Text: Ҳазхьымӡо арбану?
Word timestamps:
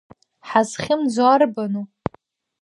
Ҳазхьымӡо 0.47 1.23
арбану? 1.33 1.83